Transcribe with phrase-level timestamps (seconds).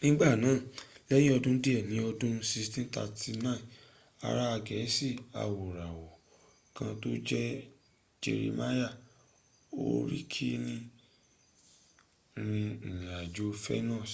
[0.00, 0.58] nigbanaa
[1.08, 3.52] lẹyin ọdun diẹ ni ọdun 1639
[4.26, 5.08] ara gẹẹsi
[5.40, 6.06] awoirawọ
[6.76, 7.42] kan to n jẹ
[8.22, 8.88] jerimaya
[9.76, 10.76] horiki ri
[12.40, 12.78] irin
[13.20, 14.12] ajo fenus